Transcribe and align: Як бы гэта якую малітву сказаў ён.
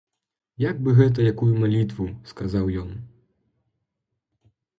Як 0.61 0.77
бы 0.87 0.93
гэта 0.99 1.19
якую 1.31 1.49
малітву 1.63 2.07
сказаў 2.31 2.65
ён. 2.85 2.89